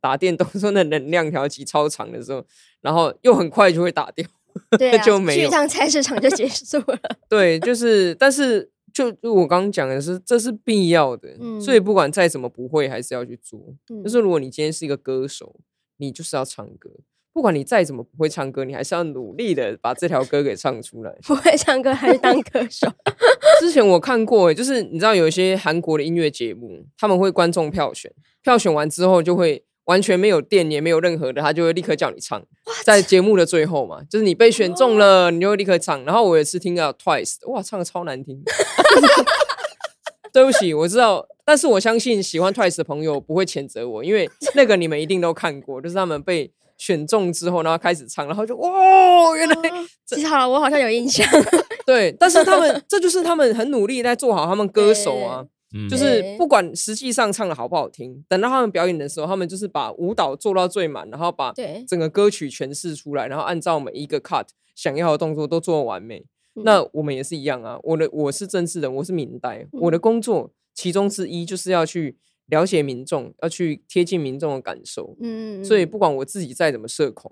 [0.00, 2.42] 打电动说那能量条挤超长的时候，
[2.80, 4.26] 然后又很快就会打掉，
[4.78, 5.40] 对啊，就没有。
[5.40, 6.98] 去一趟菜市场就结束了。
[7.28, 8.70] 对，就是，但是。
[8.90, 13.60] 就就我刚刚讲的是，这是必要的，嗯、所以不管再怎么不会，还是要去做。
[13.90, 15.54] 嗯、就是如果你今天是一个歌手，
[15.98, 16.90] 你就是要唱歌，
[17.32, 21.16] 不管你再怎么不会唱歌，你还是要努力的把这条歌给唱出来。
[21.22, 22.90] 不会唱歌还是当歌手？
[23.60, 28.10] 之前我看过，就是你知道有一些韩国的音乐节目，他们会观众票选，
[28.42, 29.62] 票选完之后就会。
[29.88, 32.42] 完全没有电，也没有任何的，他就会立刻叫你唱。
[32.84, 36.04] 在节目的最后嘛，就是你被选中了，你就会立刻唱。
[36.04, 38.42] 然后我也是听到 Twice，哇，唱的超难听。
[40.30, 49.56] 对不起，我知道，但是我相信喜欢 Twice 的朋友不会谴责我，因为那个你们一定都看过，就是他们被选中之后，然后开始唱，然后就哇，原来
[50.04, 51.26] 其实好了，我好像有印象。
[51.86, 55.46] 对，但是他们 这就是他们很努力在做好他们歌手啊。
[55.90, 61.52] 就是不管实际上唱的好不好听，等到他们表演的时候，他们就是把舞蹈做到最满，然后把
[61.86, 66.24] 整个歌曲诠释出来，然后按照每一个 cut 想要的动作都做完美。
[66.54, 75.18] 那我们也是一样啊，我的我是政治人，我是明代，我的工作其中之一就是要去了解民众，要去贴近民众的感受。
[75.20, 77.30] 嗯，所以不管我自己再怎么社恐，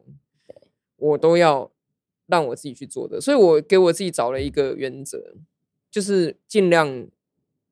[0.96, 1.72] 我都要
[2.26, 3.18] 让我自己去做的。
[3.18, 5.36] 所以我给我自己找了一个原则，
[5.90, 7.06] 就是尽量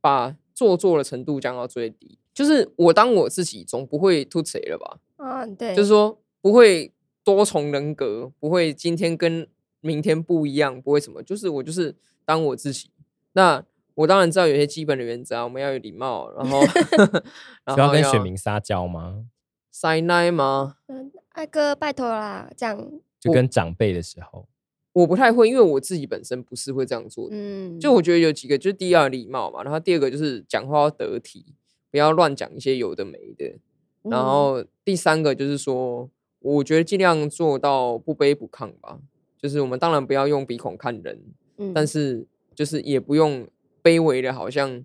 [0.00, 0.36] 把。
[0.54, 4.98] 做作的程度降到最低，就是我当我自己总不会突谁了吧？
[5.16, 6.92] 啊，对，就是说不会
[7.24, 9.48] 多重人格，不会今天跟
[9.80, 12.90] 明天不一样，不会什么，就是我就是当我自己。
[13.32, 13.64] 那
[13.94, 16.60] 我当然知道有些基本的原则啊，我们要有礼貌，然后
[17.74, 19.26] 需要跟选民撒娇吗？
[19.70, 20.76] 撒奶吗？
[20.86, 24.46] 嗯，爱哥拜托啦，这样就跟长辈的时候。
[24.94, 27.36] 我不太会，因为我自己本身不是会这样做的。
[27.36, 31.44] 嗯，就我觉得有几个，就是第一要礼貌嘛，然后第二个就是讲话要得体，
[31.90, 33.58] 不要乱讲一些有的没的。
[34.02, 38.98] 然后第三个就是说，我觉得尽量做到不卑不亢吧。
[39.36, 41.20] 就是我们当然不要用鼻孔看人，
[41.58, 43.46] 嗯，但是就是也不用
[43.82, 44.84] 卑微的，好像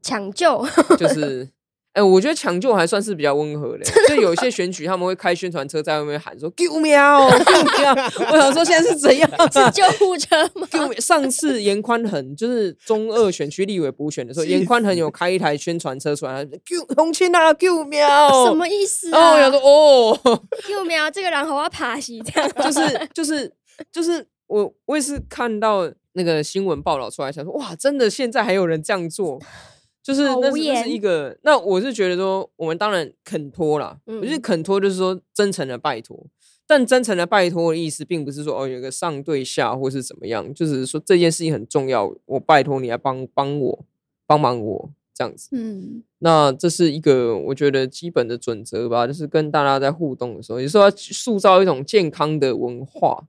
[0.00, 0.64] 抢救，
[0.96, 1.50] 就是。
[1.98, 9.48] 哎、欸，我觉得抢救还算是比较温和的，就有一些选举他们会开宣传车在外面喊说“救命哦，救命”，我想说现在是怎样、啊？
[9.72, 10.68] 救护车吗？
[11.00, 18.00] 上次严宽恒就是中二选区立委补选的时候，严宽恒有开一台宣传车出来，救红青啊，救命！
[18.46, 19.18] 什么意思、啊？
[19.18, 20.96] 然后我想说哦， 救命！
[21.12, 23.52] 这个人好要爬西这样，就是就是
[23.90, 29.40] 就是我我也是看到那个新闻报道出来，想说哇，真的现在还有人这样做。
[30.08, 33.98] 就是那是，那是一个，那我是觉得说，我们当然肯托啦。
[34.06, 36.18] 嗯，我觉得肯托就是说真诚的拜托，
[36.66, 43.84] 但真诚的拜托的意思，并不是说哦，有个上对下或是怎么样，就是说这件事情很重要，我拜托你来帮帮我，
[44.26, 45.50] 帮忙我这样子。
[45.52, 53.26] 嗯，那这是一个我觉得基本的准则吧，就是跟大家在互动的时候，有时候要塑造一种健康的文化。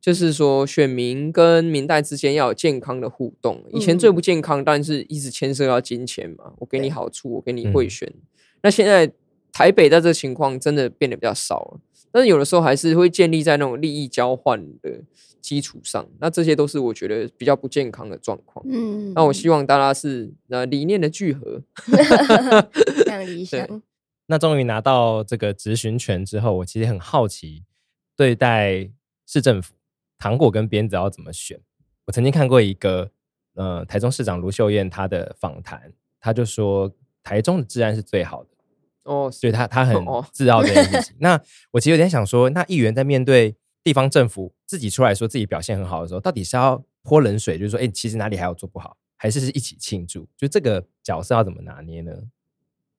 [0.00, 3.62] 就是说，选民跟民代之间要有健康的互动。
[3.72, 6.52] 以前最不健康，但是一直牵涉到金钱嘛。
[6.58, 8.10] 我给你好处，我给你贿选。
[8.62, 9.10] 那现在
[9.52, 11.80] 台北在这情况真的变得比较少了，
[12.12, 15.00] 但是有的时候还是会建立在那种利益交换的
[15.40, 16.08] 基础上。
[16.20, 18.64] 那这些都是我觉得比较不健康的状况。
[18.68, 23.82] 嗯，那我希望大家是呃理念的聚合， 非常理想。
[24.30, 27.64] 那终于拿到这个质询权之后，我其实很好奇，
[28.16, 28.90] 对待
[29.26, 29.74] 市政府。
[30.18, 31.60] 糖果跟鞭子要怎么选？
[32.06, 33.10] 我曾经看过一个，
[33.54, 36.90] 呃，台中市长卢秀燕她的访谈，她就说
[37.22, 38.50] 台中的治安是最好的，
[39.04, 40.02] 哦，所以他他很
[40.32, 41.14] 自傲这件事情。
[41.20, 43.54] 那我其实有点想说，那议员在面对
[43.84, 50.26] 地方政府自己出来说自己表现很好的时候，到底是要泼冷水，就是说，哎、欸，其实哪里还有做不好，还是是一起庆祝？
[50.36, 52.12] 就这个角色要怎么拿捏呢？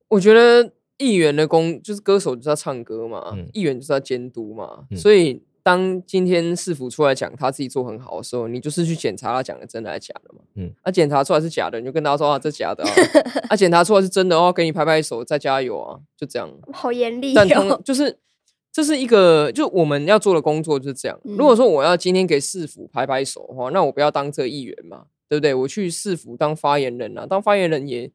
[0.08, 5.42] 我觉得议员的工就是歌手就是要唱歌嘛，嗯、议员就是要监督嘛，嗯、所以。
[5.62, 10.40] 当今天市府出来讲他自己做很好的时候，你就是去检查他讲的真的还是假的嘛？
[10.54, 12.90] 嗯，啊，检查出来是假的，你就跟大家说啊，这假的啊。
[13.50, 16.50] 啊，检查出来是真的哦，给你拍拍手，再加油啊，就这样。
[16.72, 17.34] 好严厉哦。
[17.36, 18.18] 但通就是
[18.72, 21.20] 这是一个，就我们要做的工作就是这样。
[21.24, 25.52] 嗯，如果说我要今天给市府拍拍手的话，那我不要当这议员嘛，对不对？
[25.54, 28.10] 我去市府当发言人啊，当发言人也。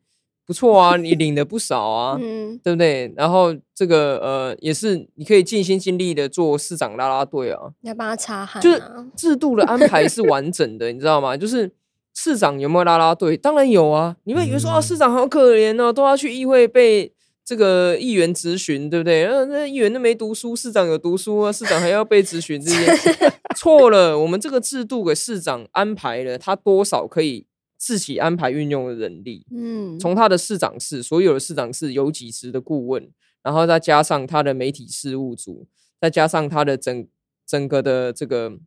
[0.46, 3.12] 不错啊，你领的不少啊， 嗯、对不对？
[3.18, 8.82] 然后这个呃，也是你可以尽心尽力的做市长拉拉队啊，你要帮他擦汗、啊，就是
[9.16, 11.36] 制度的安排是完整的，你知道吗？
[11.36, 11.72] 就是
[12.14, 13.36] 市长有没有拉拉队？
[13.36, 14.16] 当然有啊。
[14.26, 17.12] 你们以为说啊，市长好可怜哦，都要去议会被
[17.44, 19.26] 这个议员质询，对不对？
[19.26, 22.86] 那那议员都没读书，市长有读书啊，市长还要被质询这些，
[23.58, 24.18] 错了。
[24.20, 27.48] 我们这个制度给市长安排了，他多少可以。
[27.86, 33.08] 自己安排运用的人力，嗯，从他的市长室，所有的市长室有几十的顾问，
[33.44, 35.68] 然后再加上他的媒体事务组，
[36.02, 37.08] 再加上他的整
[37.46, 38.58] 整个的这个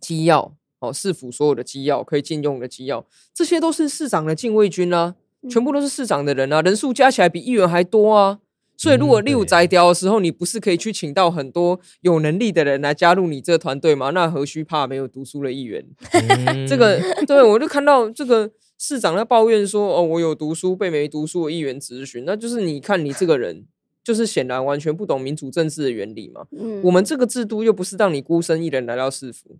[0.00, 3.04] 机要，哦，市府所有的机要可以禁用的机要，
[3.34, 5.16] 这些都是市长的禁卫军啊，
[5.50, 8.38] 全部都是市长的人啊，人数加起来比议员还多啊。
[8.76, 14.10] 所以，如果六摘雕的时候，你不是可以去请到很多有能力的人来加入你这个团队吗？
[14.10, 15.84] 那何须怕没有读书的议员？
[16.12, 23.64] 嗯、这个，对，我就看到这个市长在抱怨说：“哦，我有读书被没读书的议员质询。”那就是你看你这个人，
[24.04, 26.46] 就是显然完全不懂民主政治的原理嘛。
[26.50, 29.56] 嗯、我们这个制度又不是让你孤身一人来到市府，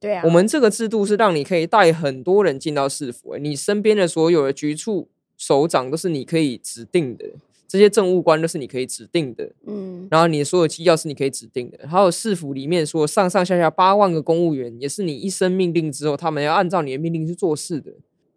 [0.00, 3.36] 对啊，我们这个制度是让你可以带很多人进到市府。
[3.36, 7.26] 你身边的所有的局处首长都是你可以指定的。
[7.66, 17.90] 这些政务官都是你可以指定的，嗯，然后你的所有机要是你可以指定的，还有市府里面说上上下下八万个公务员，也是你一声命令之后，他们要按照你的命令去做事的。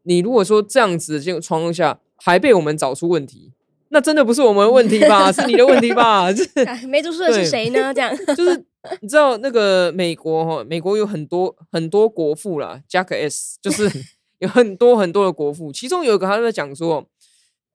[0.03, 3.51] 你如果说这样子的这个状况下还被我们找出问题，
[3.89, 5.31] 那真的不是我们的问题吧？
[5.31, 6.31] 是你的问题吧？
[6.33, 6.51] 就是
[6.87, 7.93] 没读书的是谁呢？
[7.93, 8.65] 这样就是
[9.01, 13.91] 你知道那个美国哈，美国有很多很多国父啦，Jack S，就是
[14.39, 17.05] 有很多很多的国父，其中有一个他在讲说。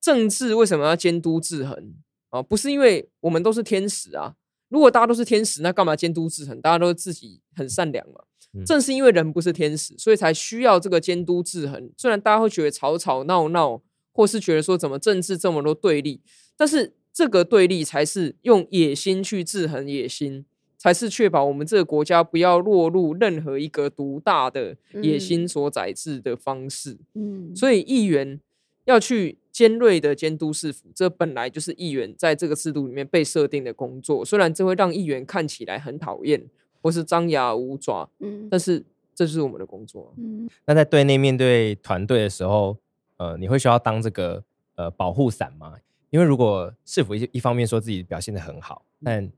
[0.03, 1.95] 政治为什么要监督制衡
[2.31, 2.43] 啊？
[2.43, 4.35] 不是因为我们都是天使啊！
[4.69, 6.61] 如果大家都是天使，那干嘛监督制衡？
[6.61, 8.25] 大家都自己很善良嘛。
[8.55, 11.89] 嗯、正是因为人不是天使，所以才需要这个监督制衡。
[11.97, 13.81] 虽然大家会觉得吵吵闹闹，
[14.13, 16.21] 或是觉得说怎么政治这么多对立，
[16.57, 20.45] 但是这个对立才是用野心去制衡野心，
[20.77, 26.99] 才是确保我们这个国家不要落入任何一个独大的野心所宰制的方式。
[27.15, 28.41] 嗯，所以议员
[28.87, 29.39] 要去。
[29.53, 34.25] 尖锐的监督市府，这本来就是议员在这个制度里面被设定的工作。
[34.25, 36.43] 虽然这会让议员看起来很讨厌，
[36.81, 38.83] 或是张牙舞爪，嗯，但是
[39.15, 40.15] 这就是我们的工作。
[40.17, 42.77] 嗯，那在对内面对团队的时候，
[43.19, 44.43] 呃，你会需要当这个
[44.75, 45.75] 呃保护伞吗？
[46.09, 49.31] 因为如果市府一一方面说自己表现得很好，但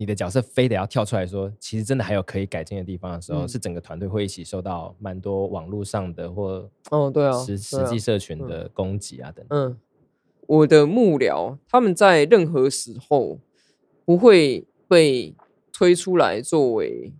[0.00, 9.58] 你的角色非得要跳出来说，其实真的还有可以改进的地方的时候，嗯、是整个团队会一起受到蛮多网络上的或哦对啊实实际社群的攻击啊等等。
[9.58, 9.78] 嗯，
[10.46, 13.38] 我的幕僚他们在任何时候
[14.06, 15.34] 不会被
[15.70, 17.12] 推出来作为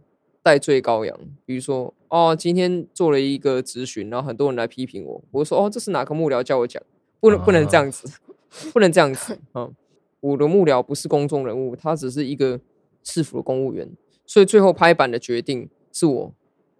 [0.43, 1.15] 代罪羔羊。
[1.45, 6.83] 比如说哦，今天做了一个咨询，然后很多人来批评我，我说哦，这是哪个幕僚叫我讲？
[7.21, 8.11] 不能不能这样子，
[8.73, 9.69] 不能这样子啊！
[10.21, 12.59] 我的幕僚不是公众人物，他只是一个。
[13.03, 13.91] 市府的公务员，
[14.27, 16.35] 所以最后拍板的决定是我，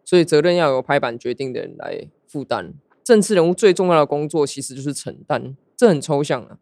[0.05, 2.75] 所以责任要由拍板决定的人来负担。
[3.03, 6.59] 政治人物最重要的工作其实就是承担，这很抽象啊，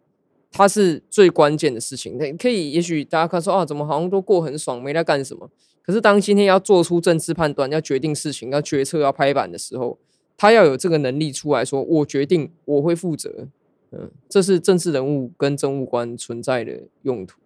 [0.51, 2.19] 它是最关键的事情。
[2.39, 5.51] 可以，也许大家看说啊，怎么好像都过很爽，没在干什么？
[5.83, 9.99] 可是当今天要做出政治判断、要决定事情、要决策、要拍板的时候，
[10.37, 13.49] 他要有这个能力出来说，我决定，我会负责。
[13.91, 17.39] 嗯，这是政治人物跟政务官存在的用途。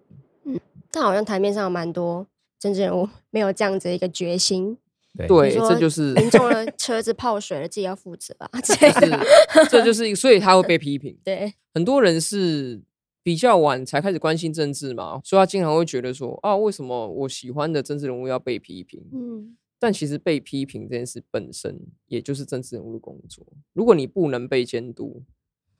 [0.93, 2.27] 但好像台面上有蛮多
[2.59, 4.77] 政治人物 没有这样子的一个决心，
[5.17, 11.19] 对，这就是民众的车子泡水了，自己要负责啊， 这是，这就是，所以他会被批评。
[11.25, 12.81] 对，很多人是
[13.23, 19.03] 比较晚才开始关心政治嘛，所以他经常会觉得说啊，为什么我喜欢的政治人物要被批评？
[19.13, 23.47] 嗯，但其实被批评这件事本身，也就是政治人物的工作。
[23.73, 25.23] 如果你不能被监督。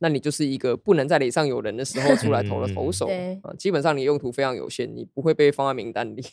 [0.03, 3.09] 那你就是一个不能在脸上有人的时候出来投的投手
[3.43, 6.25] 啊，基本上你用途非常有限，你不会被放在名单里。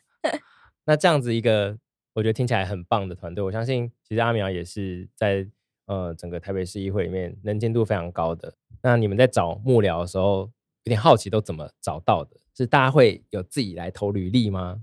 [0.86, 1.76] 那这样子一个
[2.14, 5.46] 我觉得听起来很棒的团队，我相信其实阿苗也是在
[5.84, 8.54] 呃整个台北市议会里面能见度非常高的。
[8.82, 10.50] 那你们在找幕僚的时候，
[10.84, 12.30] 有点好奇，都怎么找到的？
[12.56, 14.80] 是大家会有自己来投履历吗？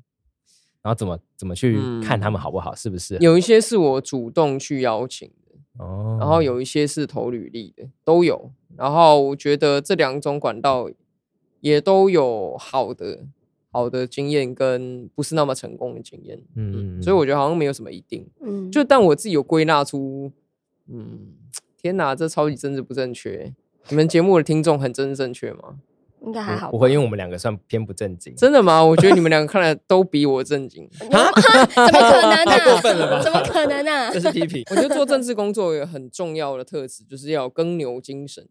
[0.83, 2.73] 然后怎么怎么去看他们好不好？
[2.73, 3.17] 嗯、是不是？
[3.19, 5.42] 有一些是我主动去邀请的
[5.77, 8.51] 哦，然后有一些是投履历的，都有。
[8.75, 10.89] 然后我觉得这两种管道
[11.61, 13.25] 也都有好的
[13.71, 16.41] 好的经验跟不是那么成功的经验。
[16.55, 18.27] 嗯，所以我觉得好像没有什么一定。
[18.41, 20.31] 嗯，就但我自己有归纳出，
[20.87, 21.33] 嗯，
[21.81, 23.53] 天哪，这超级政治不正确。
[23.89, 25.79] 你们节目的听众很政治正确吗？
[26.25, 28.33] 应该还好，不会，因为我们两个算偏不正经。
[28.35, 28.83] 真的吗？
[28.83, 30.89] 我觉得你们两个看来都比我正经。
[31.11, 31.31] 啊？
[31.75, 32.45] 怎么可能呢？
[32.47, 33.21] 太过分了吧？
[33.21, 34.09] 怎么可能呢？
[34.13, 34.63] 这是批评。
[34.69, 38.47] 我觉得做政治工作有很重要的特质，就是要耕牛精神。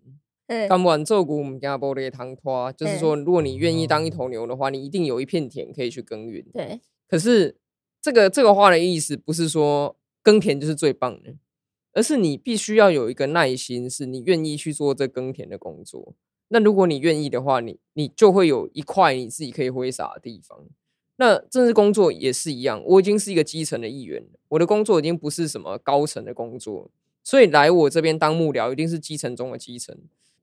[0.68, 6.44] 干完做股，我们家玻璃汤拖，就是说，如果你愿意当一头牛的话，你一定有一片田可以去耕耘。
[6.52, 6.78] 对。
[7.08, 7.56] 可是
[8.02, 11.34] 这个这个话的意思不是说耕田就是最棒的，
[11.94, 16.14] 而是你必须要有一个耐心，是你愿意去做这耕田的工作。
[16.54, 20.66] 那如果你愿意的话，你你就会有一块你自己可以挥洒的地方。
[21.16, 26.90] 那政治工作也是一样，我已经是一个基层的议员，我的工作已经不是什么高层的工作，
[27.24, 29.96] 所以来我这边当幕僚一定是基层中的基层。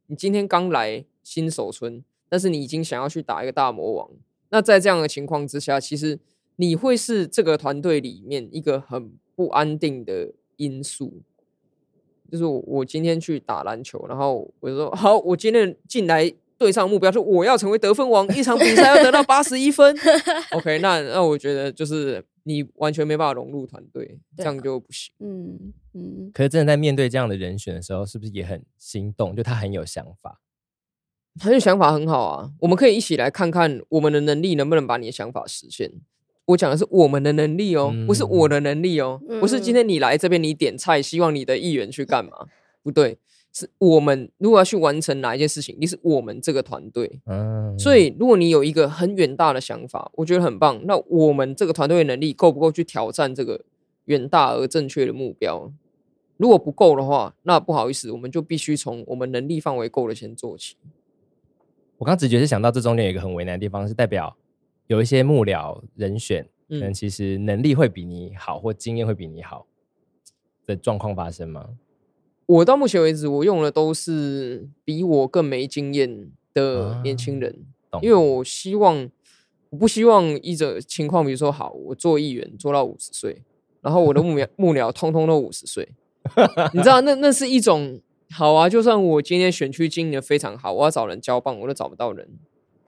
[0.08, 4.10] 你今天刚来新手村，但是你已经想要去打一个大魔王。
[4.50, 6.20] 那在这样的情况之下，其实
[6.56, 11.22] 你会是这个团队里面一个很不安定的因素。
[12.32, 19.96] 就是我我今天去打篮球，然后我就说好，我今天进来对上目标是我要成为得分王，一场比赛要得到八十一分。
[20.52, 25.14] OK，那那我觉得就是你完全没办法融入团队，这样就不行。
[25.20, 26.32] 嗯嗯。
[26.34, 29.36] 可是真的在面对这样的人选的时候，是不是也很心动？
[29.36, 30.42] 就他很有想法，
[31.40, 32.52] 很有想法，很好啊。
[32.60, 35.92] 我们可以一起来看看我们的能力能不能把你的想法实现。
[36.50, 42.32] 我讲的是我们的能力哦，不是我的能力哦，不是今天你来这边你点菜，希望你的议员去干嘛？
[42.82, 43.20] 不对，
[43.54, 47.20] 是我们如果要去完成哪一件事情，你是我们这个团队。
[47.28, 50.82] 嗯，所以如果你有一个很远大的想法，我觉得很棒。
[50.86, 53.62] 那我们这个团队的能力够不够去挑战这个
[54.06, 55.72] 远大而正确的目标？
[56.38, 60.76] 如果不够的话，那不好意思，我们就必须从我们能力范围够的先做起。
[62.00, 64.36] 我刚直觉是想到这中间有一个很为难的地方，是代表。
[64.90, 69.68] 有一些幕僚人选，可能其实能力会比你好，或经验会比你好
[70.66, 71.70] 的状况发生吗？
[72.48, 79.08] 我到目前为止，我用的都是比我更没经验的年轻人，啊，因为我希望，
[79.70, 83.44] 我不希望一种情况，比如说，好，我做议员做到五十岁，
[83.82, 85.88] 然后我的幕僚 幕僚通通都五十岁，
[86.74, 88.68] 你知道，那那是一种好啊。
[88.68, 92.28] 就算我今天选区经营的非常好，我要找人交棒，我都找不到人。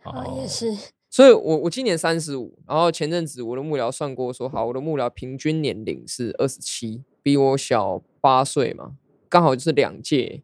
[0.01, 0.75] 啊，也是。
[1.11, 8.93] 所以我，我我今年三十五，然后前阵子我的幕僚算过说，好，我的幕僚平均年龄是二十七，比我小八岁嘛，
[9.27, 10.41] 刚好就是两届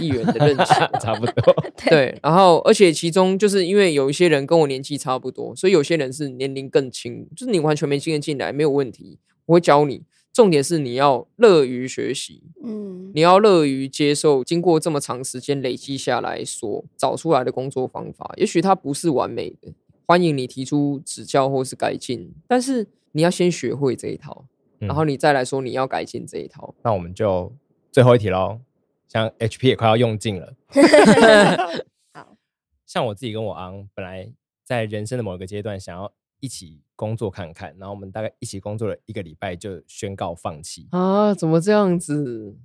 [0.00, 1.54] 议员的任期， 差不多。
[1.88, 10.02] 对，然后而且其中就是因为有一些人跟我年纪差不多，所以有些人是年龄更轻，就是你完全没经验进来没有问题，我会教你。
[10.32, 19.72] 重点是你要乐于学习，嗯，你要乐于接受经过这么长时间累积下来所找出来的工作方法，也许它不是完美的。
[20.10, 24.44] 欢迎你提出指教或是改进，但是你要先学会这一套，
[24.80, 26.74] 嗯、然后你再来说你要改进这一套。
[26.82, 27.54] 那我们就
[27.92, 28.58] 最后一题喽，
[29.06, 30.52] 像 HP 也快要用尽了。
[32.12, 32.36] 好，
[32.84, 34.32] 像我自己跟我昂本来
[34.64, 41.32] 在人生的某一个阶段想要一起工作看看，然后我们大概一起工作了一个礼拜就宣告放弃啊？
[41.32, 42.56] 怎么这样子？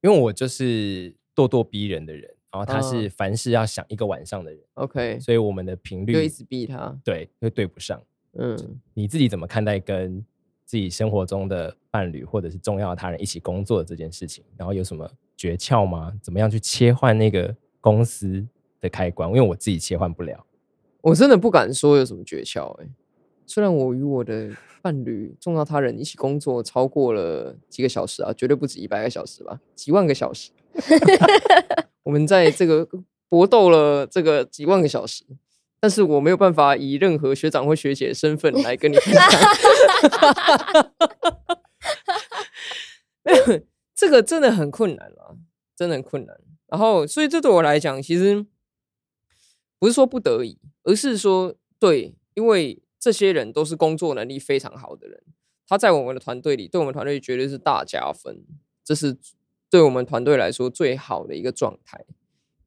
[0.00, 2.33] 因为我就是咄咄逼人的人。
[2.54, 8.00] 然后他是凡事要想一个晚上的人，OK，所以我们的频率就一直逼他，对，会对不上。
[8.34, 8.56] 嗯，
[8.94, 10.24] 你自己怎么看待跟
[10.64, 14.44] 自己生活中的伴侣或者是重要的他人一起工作的这件事情？
[14.56, 16.12] 然后有什么诀窍吗？
[16.22, 18.46] 怎么样去切换那个公司
[18.80, 19.28] 的开关？
[19.30, 20.46] 因为我自己切换不了，
[21.00, 22.70] 我真的不敢说有什么诀窍。
[22.80, 22.86] 哎，
[23.46, 24.48] 虽然我与我的
[24.80, 30.52] 伴侣重要他人一起工作超过了几个小时啊，绝对不止一百个小时吧，几万个小时。
[32.04, 32.88] 我们在这个
[33.28, 35.24] 搏斗了这个几万个小时，
[35.80, 39.22] 但是我没有办法以任何学长或学姐的身份来跟你分享。
[43.94, 45.36] 这个真的很困难了，
[45.74, 46.38] 真的很困难。
[46.66, 48.44] 然后，所以这对我来讲，其实
[49.78, 55.22] 不是说不得已，而是说对，因为这些人都是工作能力非常好的人，
[55.66, 58.44] 他在我们的团队里，对我们团队绝对是大加分。
[58.84, 59.16] 这是。
[59.74, 62.04] 对我们团队来说，最好的一个状态，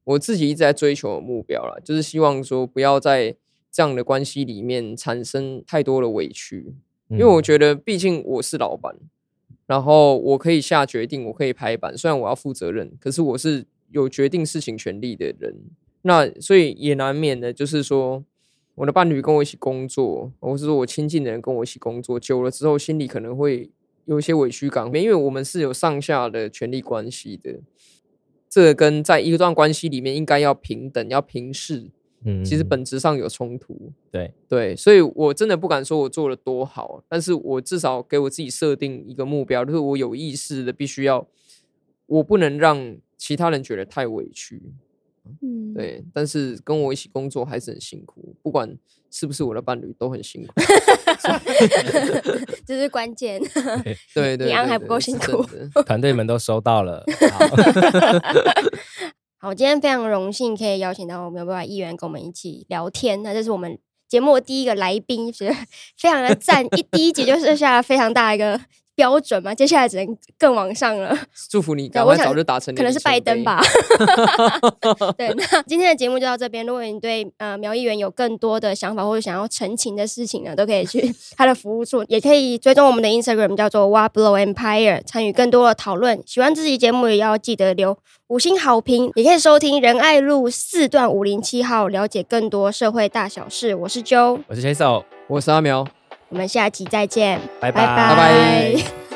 [0.04, 3.34] 我自己一直在追求的目标啦，就是希望说不要在
[3.72, 6.74] 这样的关系里面产生太多的委屈，
[7.08, 8.94] 因为我觉得毕竟我是老板，
[9.64, 15.56] 然后我可以下决定，我可以拍板，虽然我要负责任，可是我是有决定事情权利的人，
[16.02, 18.22] 那所以也难免的，就是说
[18.74, 23.70] 我的伴侣跟我一起工作，或是说我亲近的人跟我一起工作久了之后，心里可能会
[24.08, 27.60] 有一些委屈感，因为我们是有上下的权力关系的。
[28.48, 31.90] 这个跟在一段关系里面应该要平等、要平视，
[32.24, 33.92] 嗯，其实本质上有冲突。
[34.10, 41.28] 对对，所以我真的不敢说我做的多好，但是我至少给我自己设定一个目标，就是我有意识的必须要，
[42.06, 44.62] 我不能让其他人觉得太委屈。
[45.42, 48.76] 嗯，对，但是跟我一起工作还是很辛苦，不管
[49.10, 50.52] 是不是我的伴侣都很辛苦，
[52.66, 53.40] 这是关键。
[54.14, 55.44] 对对，李安还不够辛苦，
[55.86, 57.04] 团队们都收到了。
[59.40, 65.54] 好，今天非常荣幸可以邀请到我们有办法议员跟我们一起聊天，那这是我们节目的第一个来宾，觉得
[65.96, 68.60] 非常的赞，一第一集就设下了非常大一个。
[68.98, 69.54] 标准吗？
[69.54, 71.16] 接下来只能更往上了。
[71.48, 72.74] 祝福你，赶快早日达成。
[72.74, 73.60] 可能是拜登吧。
[75.16, 76.66] 对，那今天的节目就到这边。
[76.66, 86.20] 如果你对呃苗议员有更多的想法或者想要澄清的事情呢，都可以去他的服务处，也可以追踪我们的 Instagram 叫做 w a b l o w Empire，参与更多的讨论。
[86.26, 87.96] 喜欢这期节目也要记得留
[88.26, 93.76] 五星好评，也可以收听仁爱路四段五零七号，了解更多社会大小事。
[93.76, 95.86] 我是 Joe，我是 Chase，我是阿苗。
[96.28, 98.14] 我们下期再见，拜拜拜拜。
[98.14, 99.07] 拜拜。